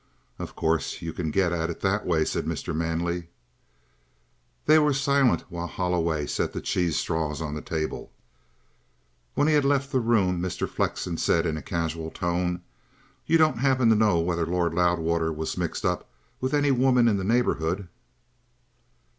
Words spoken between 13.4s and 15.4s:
happen to know whether Lord Loudwater